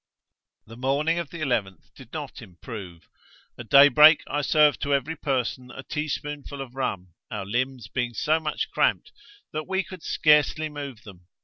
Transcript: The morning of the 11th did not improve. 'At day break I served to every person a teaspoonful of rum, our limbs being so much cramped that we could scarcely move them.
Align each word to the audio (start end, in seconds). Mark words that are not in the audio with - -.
The 0.65 0.77
morning 0.77 1.19
of 1.19 1.29
the 1.29 1.41
11th 1.41 1.93
did 1.93 2.11
not 2.11 2.41
improve. 2.41 3.07
'At 3.55 3.69
day 3.69 3.87
break 3.87 4.23
I 4.25 4.41
served 4.41 4.81
to 4.81 4.95
every 4.95 5.15
person 5.15 5.69
a 5.69 5.83
teaspoonful 5.83 6.59
of 6.59 6.73
rum, 6.73 7.13
our 7.29 7.45
limbs 7.45 7.87
being 7.87 8.15
so 8.15 8.39
much 8.39 8.71
cramped 8.71 9.11
that 9.53 9.67
we 9.67 9.83
could 9.83 10.01
scarcely 10.01 10.69
move 10.69 11.03
them. 11.03 11.27